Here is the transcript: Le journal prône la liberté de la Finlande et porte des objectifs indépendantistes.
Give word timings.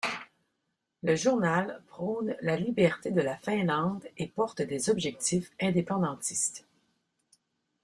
Le 1.03 1.15
journal 1.15 1.83
prône 1.89 2.35
la 2.41 2.55
liberté 2.55 3.11
de 3.11 3.21
la 3.21 3.37
Finlande 3.37 4.03
et 4.17 4.25
porte 4.25 4.63
des 4.63 4.89
objectifs 4.89 5.51
indépendantistes. 5.61 6.65